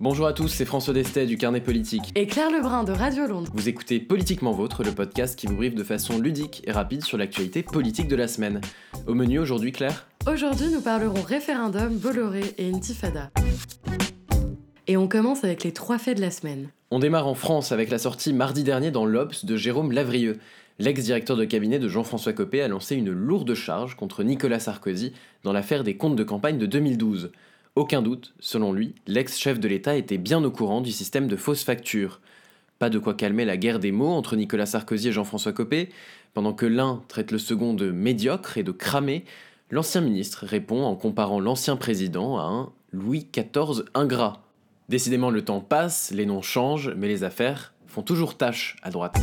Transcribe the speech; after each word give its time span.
Bonjour 0.00 0.26
à 0.26 0.32
tous, 0.32 0.48
c'est 0.48 0.64
François 0.64 0.94
Destet 0.94 1.26
du 1.26 1.36
Carnet 1.36 1.60
Politique. 1.60 2.12
Et 2.14 2.26
Claire 2.26 2.50
Lebrun 2.50 2.84
de 2.84 2.92
Radio 2.92 3.26
Londres. 3.26 3.50
Vous 3.54 3.68
écoutez 3.68 4.00
Politiquement 4.00 4.52
Vôtre, 4.52 4.82
le 4.82 4.92
podcast 4.92 5.38
qui 5.38 5.46
vous 5.46 5.56
briefe 5.56 5.74
de 5.74 5.84
façon 5.84 6.18
ludique 6.18 6.62
et 6.66 6.72
rapide 6.72 7.04
sur 7.04 7.18
l'actualité 7.18 7.62
politique 7.62 8.08
de 8.08 8.16
la 8.16 8.28
semaine. 8.28 8.60
Au 9.06 9.14
menu 9.14 9.38
aujourd'hui, 9.38 9.72
Claire 9.72 10.06
Aujourd'hui, 10.26 10.68
nous 10.68 10.80
parlerons 10.80 11.22
référendum, 11.22 11.96
Bolloré 11.96 12.54
et 12.58 12.70
Intifada. 12.70 13.30
Et 14.86 14.96
on 14.96 15.06
commence 15.06 15.44
avec 15.44 15.64
les 15.64 15.72
trois 15.72 15.98
faits 15.98 16.16
de 16.16 16.22
la 16.22 16.30
semaine. 16.30 16.70
On 16.90 16.98
démarre 16.98 17.26
en 17.26 17.34
France 17.34 17.70
avec 17.72 17.90
la 17.90 17.98
sortie 17.98 18.32
mardi 18.32 18.64
dernier 18.64 18.90
dans 18.90 19.06
l'Obs 19.06 19.44
de 19.44 19.56
Jérôme 19.56 19.92
Lavrieux. 19.92 20.38
L'ex-directeur 20.78 21.36
de 21.36 21.44
cabinet 21.44 21.78
de 21.78 21.88
Jean-François 21.88 22.32
Copé 22.32 22.62
a 22.62 22.68
lancé 22.68 22.96
une 22.96 23.10
lourde 23.10 23.54
charge 23.54 23.96
contre 23.96 24.22
Nicolas 24.24 24.60
Sarkozy 24.60 25.12
dans 25.44 25.52
l'affaire 25.52 25.84
des 25.84 25.96
comptes 25.96 26.16
de 26.16 26.24
campagne 26.24 26.58
de 26.58 26.66
2012. 26.66 27.32
Aucun 27.76 28.02
doute, 28.02 28.34
selon 28.40 28.72
lui, 28.72 28.94
l'ex-chef 29.06 29.60
de 29.60 29.68
l'État 29.68 29.96
était 29.96 30.18
bien 30.18 30.42
au 30.42 30.50
courant 30.50 30.80
du 30.80 30.90
système 30.90 31.28
de 31.28 31.36
fausses 31.36 31.62
factures. 31.62 32.20
Pas 32.80 32.90
de 32.90 32.98
quoi 32.98 33.14
calmer 33.14 33.44
la 33.44 33.56
guerre 33.56 33.78
des 33.78 33.92
mots 33.92 34.10
entre 34.10 34.34
Nicolas 34.34 34.66
Sarkozy 34.66 35.08
et 35.08 35.12
Jean-François 35.12 35.52
Copé. 35.52 35.90
Pendant 36.34 36.52
que 36.52 36.66
l'un 36.66 37.02
traite 37.06 37.30
le 37.30 37.38
second 37.38 37.72
de 37.72 37.92
médiocre 37.92 38.58
et 38.58 38.64
de 38.64 38.72
cramé, 38.72 39.24
l'ancien 39.70 40.00
ministre 40.00 40.46
répond 40.46 40.82
en 40.82 40.96
comparant 40.96 41.38
l'ancien 41.38 41.76
président 41.76 42.38
à 42.38 42.42
un 42.42 42.72
Louis 42.92 43.28
XIV 43.32 43.84
ingrat. 43.94 44.42
Décidément, 44.88 45.30
le 45.30 45.44
temps 45.44 45.60
passe, 45.60 46.10
les 46.10 46.26
noms 46.26 46.42
changent, 46.42 46.92
mais 46.96 47.06
les 47.06 47.22
affaires 47.22 47.72
font 47.86 48.02
toujours 48.02 48.36
tâche 48.36 48.76
à 48.82 48.90
droite. 48.90 49.16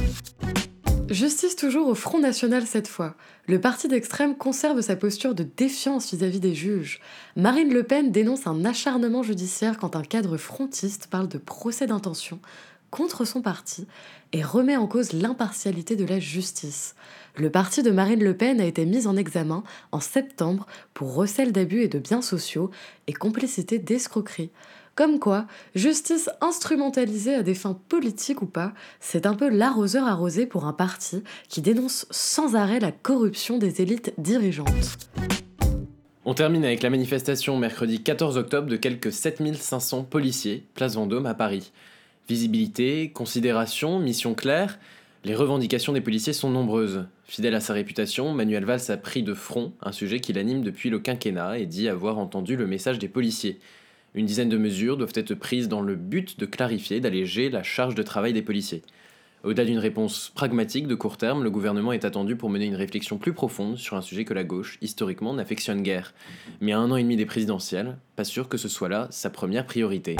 Justice 1.09 1.55
toujours 1.55 1.88
au 1.88 1.95
Front 1.95 2.20
National 2.20 2.67
cette 2.67 2.89
fois. 2.89 3.15
Le 3.48 3.61
parti 3.61 3.88
d'extrême 3.88 4.35
conserve 4.35 4.81
sa 4.81 4.98
posture 4.98 5.35
de 5.35 5.43
défiance 5.43 6.13
vis-à-vis 6.13 6.41
des 6.41 6.53
juges. 6.53 6.99
Marine 7.38 7.73
Le 7.73 7.84
Pen 7.84 8.11
dénonce 8.11 8.45
un 8.45 8.65
acharnement 8.65 9.23
judiciaire 9.23 9.77
quand 9.77 9.95
un 9.95 10.01
cadre 10.01 10.35
frontiste 10.35 11.07
parle 11.07 11.29
de 11.29 11.38
procès 11.38 11.88
d'intention 11.88 12.39
contre 12.91 13.23
son 13.23 13.41
parti 13.41 13.87
et 14.34 14.43
remet 14.43 14.76
en 14.76 14.87
cause 14.87 15.13
l'impartialité 15.13 15.95
de 15.95 16.05
la 16.05 16.20
justice. 16.20 16.95
Le 17.37 17.49
parti 17.49 17.84
de 17.84 17.91
Marine 17.91 18.23
Le 18.23 18.35
Pen 18.35 18.60
a 18.60 18.65
été 18.65 18.85
mis 18.85 19.07
en 19.07 19.15
examen 19.15 19.63
en 19.93 20.01
septembre 20.01 20.67
pour 20.93 21.13
recel 21.13 21.54
d'abus 21.54 21.84
et 21.84 21.87
de 21.87 21.99
biens 21.99 22.21
sociaux 22.21 22.70
et 23.07 23.13
complicité 23.13 23.79
d'escroquerie. 23.79 24.51
Comme 24.98 25.20
quoi, 25.20 25.45
justice 25.76 26.27
instrumentalisée 26.41 27.35
à 27.35 27.43
des 27.43 27.53
fins 27.53 27.79
politiques 27.87 28.41
ou 28.41 28.48
pas, 28.48 28.73
c'est 28.99 29.27
un 29.27 29.35
peu 29.35 29.48
l'arroseur 29.48 30.07
arrosé 30.07 30.48
pour 30.48 30.65
un 30.65 30.73
parti 30.73 31.21
qui 31.49 31.62
dénonce 31.62 32.07
sans 32.09 32.55
arrêt 32.55 32.79
la 32.79 32.91
corruption 32.91 33.59
des 33.59 33.84
élites 33.84 34.15
dirigeantes. 34.17 35.12
On 36.26 36.34
termine 36.34 36.65
avec 36.65 36.81
la 36.81 36.89
manifestation 36.89 37.59
mercredi 37.59 38.01
14 38.01 38.37
octobre 38.39 38.67
de 38.67 38.76
quelques 38.76 39.12
7500 39.12 40.04
policiers, 40.04 40.65
place 40.73 40.95
Vendôme 40.95 41.27
à 41.27 41.35
Paris. 41.35 41.71
Visibilité, 42.27 43.11
considération, 43.11 43.99
mission 43.99 44.34
claire, 44.34 44.79
les 45.26 45.35
revendications 45.35 45.93
des 45.93 46.01
policiers 46.01 46.34
sont 46.34 46.49
nombreuses. 46.49 47.05
Fidèle 47.26 47.54
à 47.54 47.59
sa 47.59 47.73
réputation, 47.73 48.34
Manuel 48.34 48.65
Valls 48.65 48.89
a 48.89 48.98
pris 48.98 49.21
de 49.21 49.35
front 49.35 49.73
un 49.84 49.91
sujet 49.91 50.21
qu'il 50.21 50.39
anime 50.39 50.63
depuis 50.63 50.89
le 50.89 50.98
quinquennat 50.98 51.59
et 51.59 51.67
dit 51.67 51.87
avoir 51.87 52.17
entendu 52.17 52.55
le 52.55 52.65
message 52.65 52.98
des 52.98 53.09
policiers. 53.09 53.59
Une 54.13 54.26
dizaine 54.26 54.50
de 54.50 54.58
mesures 54.58 54.98
doivent 54.98 55.13
être 55.16 55.34
prises 55.34 55.68
dans 55.68 55.82
le 55.82 55.96
but 55.96 56.40
de 56.40 56.46
clarifier, 56.46 57.00
d'alléger 57.00 57.50
la 57.50 57.63
charge 57.63 57.96
de 57.96 58.04
travail 58.04 58.34
des 58.34 58.41
policiers. 58.41 58.82
Au-delà 59.44 59.66
d'une 59.66 59.77
réponse 59.77 60.32
pragmatique 60.34 60.88
de 60.88 60.96
court 60.96 61.18
terme, 61.18 61.44
le 61.44 61.52
gouvernement 61.52 61.94
est 61.94 62.05
attendu 62.05 62.35
pour 62.35 62.50
mener 62.50 62.66
une 62.66 62.76
réflexion 62.76 63.18
plus 63.18 63.34
profonde 63.34 63.78
sur 63.78 63.96
un 63.96 64.02
sujet 64.02 64.25
que 64.25 64.34
la 64.34 64.44
gauche, 64.44 64.80
historiquement, 64.81 65.34
n'affectionne 65.34 65.84
guère. 65.84 66.13
Mais 66.59 66.72
à 66.72 66.80
un 66.80 66.90
an 66.90 66.96
et 66.96 67.03
demi 67.03 67.16
des 67.16 67.25
présidentielles, 67.25 67.97
pas 68.16 68.24
sûr 68.24 68.50
que 68.50 68.58
ce 68.58 68.68
soit 68.68 68.90
là 68.90 69.08
sa 69.12 69.30
première 69.30 69.66
priorité. 69.66 70.16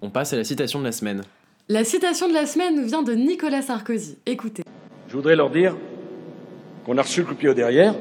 On 0.00 0.10
passe 0.10 0.32
à 0.32 0.36
la 0.36 0.44
citation 0.44 0.78
de 0.78 0.84
la 0.84 0.92
semaine. 0.92 1.22
La 1.68 1.84
citation 1.84 2.28
de 2.28 2.34
la 2.34 2.46
semaine 2.46 2.76
nous 2.76 2.86
vient 2.86 3.02
de 3.02 3.12
Nicolas 3.12 3.62
Sarkozy. 3.62 4.16
Écoutez. 4.26 4.62
Je 5.08 5.14
voudrais 5.14 5.36
leur 5.36 5.50
dire 5.50 5.76
qu'on 6.86 6.96
a 6.98 7.02
reçu 7.02 7.20
le 7.20 7.26
coup 7.26 7.34
de 7.34 7.38
pied 7.38 7.48
au 7.48 7.54
derrière, 7.54 7.94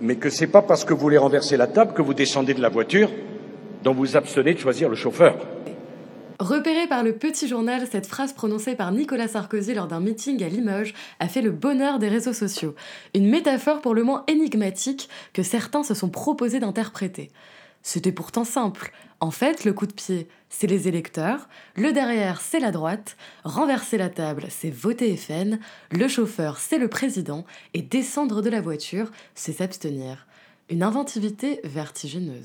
mais 0.00 0.16
que 0.16 0.30
c'est 0.30 0.46
pas 0.46 0.62
parce 0.62 0.84
que 0.84 0.94
vous 0.94 1.00
voulez 1.00 1.18
renverser 1.18 1.56
la 1.56 1.66
table 1.66 1.92
que 1.94 2.02
vous 2.02 2.14
descendez 2.14 2.54
de 2.54 2.62
la 2.62 2.68
voiture 2.68 3.10
dont 3.84 3.94
vous 3.94 4.16
abstenez 4.16 4.54
de 4.54 4.58
choisir 4.58 4.88
le 4.88 4.96
chauffeur. 4.96 5.36
Repérée 6.40 6.86
par 6.86 7.02
le 7.02 7.14
petit 7.14 7.48
journal, 7.48 7.84
cette 7.90 8.06
phrase 8.06 8.32
prononcée 8.32 8.76
par 8.76 8.92
Nicolas 8.92 9.26
Sarkozy 9.26 9.74
lors 9.74 9.88
d'un 9.88 9.98
meeting 9.98 10.42
à 10.44 10.48
Limoges 10.48 10.94
a 11.18 11.26
fait 11.26 11.42
le 11.42 11.50
bonheur 11.50 11.98
des 11.98 12.08
réseaux 12.08 12.32
sociaux. 12.32 12.76
Une 13.12 13.28
métaphore 13.28 13.80
pour 13.80 13.92
le 13.92 14.04
moins 14.04 14.22
énigmatique 14.28 15.08
que 15.32 15.42
certains 15.42 15.82
se 15.82 15.94
sont 15.94 16.10
proposés 16.10 16.60
d'interpréter. 16.60 17.32
C'était 17.90 18.12
pourtant 18.12 18.44
simple. 18.44 18.92
En 19.18 19.30
fait, 19.30 19.64
le 19.64 19.72
coup 19.72 19.86
de 19.86 19.94
pied, 19.94 20.28
c'est 20.50 20.66
les 20.66 20.88
électeurs, 20.88 21.48
le 21.74 21.90
derrière, 21.90 22.42
c'est 22.42 22.60
la 22.60 22.70
droite, 22.70 23.16
renverser 23.44 23.96
la 23.96 24.10
table, 24.10 24.44
c'est 24.50 24.68
voter 24.68 25.16
FN, 25.16 25.58
le 25.90 26.06
chauffeur, 26.06 26.58
c'est 26.58 26.76
le 26.76 26.88
président, 26.88 27.46
et 27.72 27.80
descendre 27.80 28.42
de 28.42 28.50
la 28.50 28.60
voiture, 28.60 29.10
c'est 29.34 29.54
s'abstenir. 29.54 30.26
Une 30.68 30.82
inventivité 30.82 31.62
vertigineuse. 31.64 32.44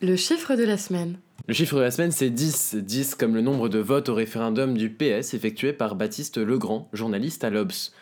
Le 0.00 0.16
chiffre 0.16 0.56
de 0.56 0.64
la 0.64 0.76
semaine. 0.76 1.20
Le 1.46 1.54
chiffre 1.54 1.76
de 1.76 1.82
la 1.82 1.92
semaine, 1.92 2.10
c'est 2.10 2.30
10. 2.30 2.74
10 2.74 3.14
comme 3.14 3.36
le 3.36 3.42
nombre 3.42 3.68
de 3.68 3.78
votes 3.78 4.08
au 4.08 4.14
référendum 4.16 4.76
du 4.76 4.90
PS 4.90 5.34
effectué 5.34 5.72
par 5.72 5.94
Baptiste 5.94 6.38
Legrand, 6.38 6.88
journaliste 6.92 7.44
à 7.44 7.50
l'Obs. 7.50 7.92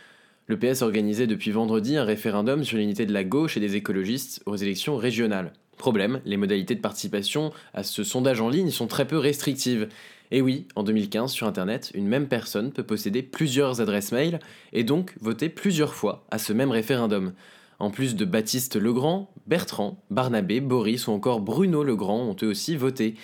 Le 0.47 0.59
PS 0.59 0.81
organisait 0.81 1.27
depuis 1.27 1.51
vendredi 1.51 1.99
un 1.99 2.05
référendum 2.05 2.65
sur 2.65 2.79
l'unité 2.79 3.05
de 3.05 3.13
la 3.13 3.25
gauche 3.25 3.59
et 3.59 3.61
des 3.61 3.77
écologistes 3.77 4.41
aux 4.47 4.57
élections 4.57 4.97
régionales. 4.97 5.53
Problème, 5.79 6.21
les 6.25 6.37
modalités 6.37 6.75
de 6.75 6.81
participation 6.81 7.53
à 7.75 7.83
ce 7.83 8.05
sondage 8.05 8.41
en 8.41 8.49
ligne 8.49 8.71
sont 8.71 8.87
très 8.87 9.07
peu 9.07 9.19
restrictives. 9.19 9.89
Et 10.31 10.41
oui, 10.41 10.67
en 10.77 10.83
2015, 10.83 11.33
sur 11.33 11.47
Internet, 11.47 11.91
une 11.95 12.07
même 12.07 12.29
personne 12.29 12.73
peut 12.73 12.85
posséder 12.85 13.23
plusieurs 13.23 13.81
adresses 13.81 14.13
mail 14.13 14.39
et 14.73 14.85
donc 14.85 15.15
voter 15.21 15.49
plusieurs 15.49 15.95
fois 15.95 16.25
à 16.31 16.39
ce 16.39 16.53
même 16.53 16.71
référendum. 16.71 17.33
En 17.79 17.91
plus 17.91 18.15
de 18.15 18.25
Baptiste 18.25 18.77
Legrand, 18.77 19.33
Bertrand, 19.47 20.01
Barnabé, 20.11 20.61
Boris 20.61 21.09
ou 21.09 21.13
encore 21.13 21.41
Bruno 21.41 21.83
Legrand 21.83 22.21
ont 22.23 22.37
eux 22.43 22.49
aussi 22.49 22.77
voté. 22.77 23.17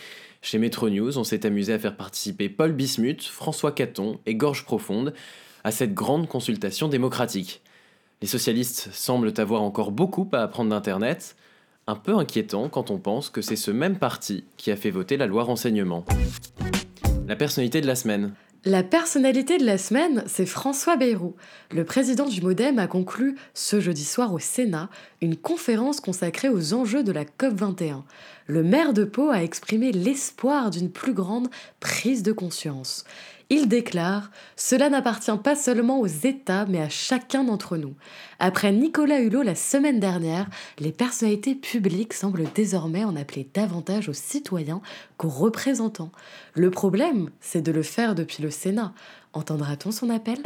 Chez 0.42 0.58
Metro 0.58 0.90
News, 0.90 1.16
on 1.16 1.24
s'est 1.24 1.46
amusé 1.46 1.72
à 1.72 1.78
faire 1.78 1.96
participer 1.96 2.48
Paul 2.48 2.72
Bismuth, 2.72 3.22
François 3.22 3.72
Caton 3.72 4.18
et 4.26 4.34
Gorge 4.34 4.64
Profonde 4.64 5.14
à 5.64 5.70
cette 5.70 5.94
grande 5.94 6.28
consultation 6.28 6.88
démocratique. 6.88 7.62
Les 8.20 8.28
socialistes 8.28 8.88
semblent 8.92 9.32
avoir 9.36 9.62
encore 9.62 9.92
beaucoup 9.92 10.28
à 10.32 10.42
apprendre 10.42 10.70
d'Internet, 10.70 11.36
un 11.88 11.96
peu 11.96 12.16
inquiétant 12.16 12.68
quand 12.68 12.90
on 12.90 12.98
pense 12.98 13.30
que 13.30 13.40
c'est 13.40 13.56
ce 13.56 13.70
même 13.70 13.98
parti 13.98 14.44
qui 14.58 14.70
a 14.70 14.76
fait 14.76 14.90
voter 14.90 15.16
la 15.16 15.26
loi 15.26 15.42
renseignement. 15.42 16.04
La 17.26 17.34
personnalité 17.34 17.80
de 17.80 17.86
la 17.86 17.96
semaine. 17.96 18.34
La 18.64 18.82
personnalité 18.82 19.56
de 19.56 19.64
la 19.64 19.78
semaine, 19.78 20.22
c'est 20.26 20.44
François 20.44 20.96
Bayrou. 20.96 21.34
Le 21.70 21.84
président 21.84 22.26
du 22.26 22.42
Modem 22.42 22.78
a 22.78 22.86
conclu 22.88 23.36
ce 23.54 23.80
jeudi 23.80 24.04
soir 24.04 24.34
au 24.34 24.38
Sénat 24.38 24.90
une 25.22 25.36
conférence 25.36 26.00
consacrée 26.00 26.50
aux 26.50 26.74
enjeux 26.74 27.02
de 27.02 27.12
la 27.12 27.24
COP21. 27.24 28.02
Le 28.46 28.62
maire 28.62 28.92
de 28.92 29.04
Pau 29.04 29.30
a 29.30 29.42
exprimé 29.42 29.90
l'espoir 29.92 30.68
d'une 30.70 30.90
plus 30.90 31.14
grande 31.14 31.48
prise 31.80 32.22
de 32.22 32.32
conscience. 32.32 33.04
Il 33.50 33.66
déclare 33.66 34.30
Cela 34.56 34.90
n'appartient 34.90 35.36
pas 35.42 35.56
seulement 35.56 36.00
aux 36.00 36.06
États, 36.06 36.66
mais 36.66 36.80
à 36.80 36.90
chacun 36.90 37.44
d'entre 37.44 37.78
nous. 37.78 37.94
Après 38.38 38.72
Nicolas 38.72 39.20
Hulot 39.20 39.42
la 39.42 39.54
semaine 39.54 40.00
dernière, 40.00 40.50
les 40.78 40.92
personnalités 40.92 41.54
publiques 41.54 42.12
semblent 42.12 42.44
désormais 42.54 43.04
en 43.04 43.16
appeler 43.16 43.48
davantage 43.54 44.10
aux 44.10 44.14
citoyens 44.14 44.82
qu'aux 45.16 45.30
représentants. 45.30 46.12
Le 46.54 46.70
problème, 46.70 47.30
c'est 47.40 47.62
de 47.62 47.72
le 47.72 47.82
faire 47.82 48.14
depuis 48.14 48.42
le 48.42 48.50
Sénat. 48.50 48.92
Entendra-t-on 49.32 49.92
son 49.92 50.10
appel? 50.10 50.38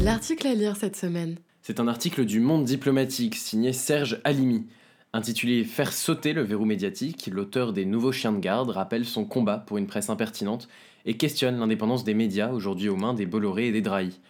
L'article 0.00 0.46
à 0.46 0.54
lire 0.54 0.76
cette 0.76 0.94
semaine. 0.94 1.38
C'est 1.62 1.80
un 1.80 1.88
article 1.88 2.24
du 2.24 2.38
Monde 2.38 2.64
diplomatique 2.64 3.34
signé 3.34 3.72
Serge 3.72 4.20
Halimi. 4.22 4.66
Intitulé 5.16 5.64
Faire 5.64 5.94
sauter 5.94 6.34
le 6.34 6.42
verrou 6.42 6.66
médiatique, 6.66 7.30
l'auteur 7.32 7.72
des 7.72 7.86
Nouveaux 7.86 8.12
chiens 8.12 8.32
de 8.32 8.38
garde 8.38 8.68
rappelle 8.68 9.06
son 9.06 9.24
combat 9.24 9.56
pour 9.56 9.78
une 9.78 9.86
presse 9.86 10.10
impertinente 10.10 10.68
et 11.06 11.16
questionne 11.16 11.58
l'indépendance 11.58 12.04
des 12.04 12.12
médias 12.12 12.52
aujourd'hui 12.52 12.90
aux 12.90 12.98
mains 12.98 13.14
des 13.14 13.24
Bolloré 13.24 13.68
et 13.68 13.72
des 13.72 13.80
Drahi. 13.80 14.20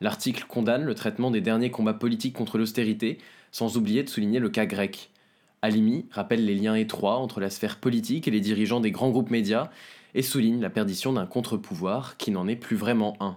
L'article 0.00 0.46
condamne 0.48 0.84
le 0.84 0.94
traitement 0.94 1.30
des 1.30 1.42
derniers 1.42 1.70
combats 1.70 1.92
politiques 1.92 2.32
contre 2.32 2.56
l'austérité, 2.56 3.18
sans 3.52 3.76
oublier 3.76 4.02
de 4.02 4.08
souligner 4.08 4.38
le 4.38 4.48
cas 4.48 4.64
grec. 4.64 5.10
Alimi 5.60 6.06
rappelle 6.10 6.46
les 6.46 6.54
liens 6.54 6.74
étroits 6.74 7.18
entre 7.18 7.38
la 7.38 7.50
sphère 7.50 7.76
politique 7.76 8.26
et 8.26 8.30
les 8.30 8.40
dirigeants 8.40 8.80
des 8.80 8.92
grands 8.92 9.10
groupes 9.10 9.30
médias 9.30 9.68
et 10.14 10.22
souligne 10.22 10.62
la 10.62 10.70
perdition 10.70 11.12
d'un 11.12 11.26
contre-pouvoir 11.26 12.16
qui 12.16 12.30
n'en 12.30 12.48
est 12.48 12.56
plus 12.56 12.76
vraiment 12.76 13.14
un. 13.20 13.36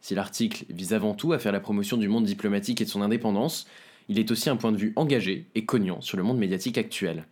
Si 0.00 0.14
l'article 0.14 0.64
vise 0.70 0.94
avant 0.94 1.12
tout 1.12 1.34
à 1.34 1.38
faire 1.38 1.52
la 1.52 1.60
promotion 1.60 1.98
du 1.98 2.08
monde 2.08 2.24
diplomatique 2.24 2.80
et 2.80 2.86
de 2.86 2.90
son 2.90 3.02
indépendance, 3.02 3.66
il 4.08 4.18
est 4.18 4.30
aussi 4.30 4.48
un 4.48 4.56
point 4.56 4.72
de 4.72 4.76
vue 4.76 4.92
engagé 4.96 5.46
et 5.54 5.64
cognant 5.64 6.00
sur 6.00 6.16
le 6.16 6.22
monde 6.22 6.38
médiatique 6.38 6.78
actuel. 6.78 7.26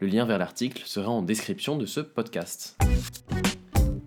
Le 0.00 0.06
lien 0.06 0.24
vers 0.26 0.38
l'article 0.38 0.82
sera 0.84 1.10
en 1.10 1.22
description 1.22 1.76
de 1.76 1.86
ce 1.86 2.00
podcast. 2.00 2.76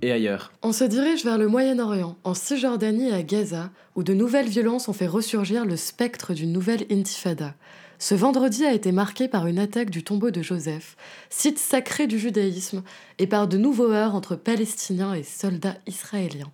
Et 0.03 0.11
ailleurs 0.11 0.51
On 0.61 0.71
se 0.71 0.83
dirige 0.83 1.23
vers 1.23 1.37
le 1.37 1.47
Moyen-Orient, 1.47 2.17
en 2.23 2.33
Cisjordanie 2.33 3.09
et 3.09 3.13
à 3.13 3.23
Gaza, 3.23 3.71
où 3.95 4.03
de 4.03 4.13
nouvelles 4.13 4.47
violences 4.47 4.87
ont 4.87 4.93
fait 4.93 5.07
ressurgir 5.07 5.65
le 5.65 5.75
spectre 5.75 6.33
d'une 6.33 6.53
nouvelle 6.53 6.85
intifada. 6.89 7.55
Ce 7.99 8.15
vendredi 8.15 8.65
a 8.65 8.73
été 8.73 8.91
marqué 8.91 9.27
par 9.27 9.45
une 9.45 9.59
attaque 9.59 9.91
du 9.91 10.03
tombeau 10.03 10.31
de 10.31 10.41
Joseph, 10.41 10.97
site 11.29 11.59
sacré 11.59 12.07
du 12.07 12.17
judaïsme, 12.17 12.81
et 13.19 13.27
par 13.27 13.47
de 13.47 13.57
nouveaux 13.57 13.91
heurts 13.91 14.15
entre 14.15 14.35
Palestiniens 14.35 15.13
et 15.13 15.23
soldats 15.23 15.77
israéliens. 15.85 16.51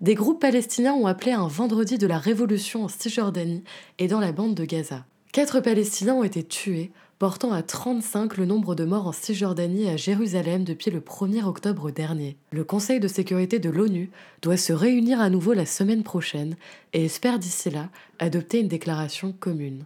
Des 0.00 0.14
groupes 0.14 0.40
palestiniens 0.40 0.94
ont 0.94 1.06
appelé 1.06 1.32
un 1.32 1.46
vendredi 1.46 1.98
de 1.98 2.06
la 2.06 2.18
révolution 2.18 2.84
en 2.84 2.88
Cisjordanie 2.88 3.62
et 3.98 4.08
dans 4.08 4.20
la 4.20 4.32
bande 4.32 4.54
de 4.54 4.64
Gaza. 4.64 5.04
Quatre 5.32 5.60
Palestiniens 5.60 6.14
ont 6.14 6.24
été 6.24 6.42
tués, 6.42 6.90
portant 7.18 7.52
à 7.52 7.62
35 7.62 8.36
le 8.36 8.44
nombre 8.44 8.74
de 8.74 8.84
morts 8.84 9.06
en 9.06 9.12
Cisjordanie 9.12 9.84
et 9.84 9.90
à 9.90 9.96
Jérusalem 9.96 10.64
depuis 10.64 10.90
le 10.90 11.00
1er 11.00 11.44
octobre 11.44 11.90
dernier. 11.90 12.36
Le 12.50 12.64
Conseil 12.64 13.00
de 13.00 13.08
sécurité 13.08 13.58
de 13.58 13.70
l'ONU 13.70 14.10
doit 14.42 14.56
se 14.56 14.72
réunir 14.72 15.20
à 15.20 15.30
nouveau 15.30 15.52
la 15.52 15.66
semaine 15.66 16.02
prochaine 16.02 16.56
et 16.92 17.04
espère 17.04 17.38
d'ici 17.38 17.70
là 17.70 17.88
adopter 18.18 18.60
une 18.60 18.68
déclaration 18.68 19.32
commune. 19.38 19.84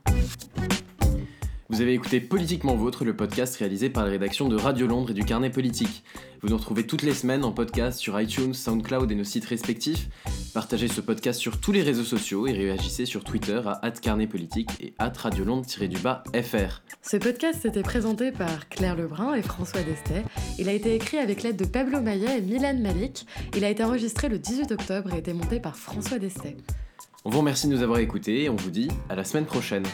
Vous 1.70 1.82
avez 1.82 1.92
écouté 1.92 2.18
Politiquement 2.18 2.76
Vôtre, 2.76 3.04
le 3.04 3.14
podcast 3.14 3.56
réalisé 3.56 3.90
par 3.90 4.02
la 4.02 4.08
rédaction 4.08 4.48
de 4.48 4.56
Radio 4.56 4.86
Londres 4.86 5.10
et 5.10 5.14
du 5.14 5.22
Carnet 5.22 5.50
Politique. 5.50 6.02
Vous 6.40 6.48
nous 6.48 6.56
retrouvez 6.56 6.86
toutes 6.86 7.02
les 7.02 7.12
semaines 7.12 7.44
en 7.44 7.52
podcast 7.52 7.98
sur 7.98 8.18
iTunes, 8.18 8.54
SoundCloud 8.54 9.12
et 9.12 9.14
nos 9.14 9.24
sites 9.24 9.44
respectifs. 9.44 10.08
Partagez 10.54 10.88
ce 10.88 11.02
podcast 11.02 11.38
sur 11.38 11.60
tous 11.60 11.72
les 11.72 11.82
réseaux 11.82 12.04
sociaux 12.04 12.46
et 12.46 12.52
réagissez 12.52 13.04
sur 13.04 13.22
Twitter 13.22 13.60
à 13.66 13.90
@carnetpolitique 13.90 14.70
et 14.80 14.94
@radiolondres-fr. 14.98 16.82
Ce 17.02 17.16
podcast 17.18 17.66
était 17.66 17.82
présenté 17.82 18.32
par 18.32 18.70
Claire 18.70 18.96
Lebrun 18.96 19.34
et 19.34 19.42
François 19.42 19.82
Destet. 19.82 20.24
Il 20.58 20.70
a 20.70 20.72
été 20.72 20.94
écrit 20.94 21.18
avec 21.18 21.42
l'aide 21.42 21.56
de 21.56 21.66
Pablo 21.66 22.00
Maya 22.00 22.34
et 22.38 22.40
Milan 22.40 22.78
Malik. 22.80 23.26
Il 23.54 23.62
a 23.66 23.68
été 23.68 23.84
enregistré 23.84 24.30
le 24.30 24.38
18 24.38 24.72
octobre 24.72 25.12
et 25.12 25.18
été 25.18 25.34
monté 25.34 25.60
par 25.60 25.76
François 25.76 26.18
Destet. 26.18 26.56
On 27.26 27.30
vous 27.30 27.40
remercie 27.40 27.68
de 27.68 27.74
nous 27.74 27.82
avoir 27.82 27.98
écoutés 27.98 28.44
et 28.44 28.48
on 28.48 28.56
vous 28.56 28.70
dit 28.70 28.88
à 29.10 29.16
la 29.16 29.24
semaine 29.24 29.44
prochaine. 29.44 29.84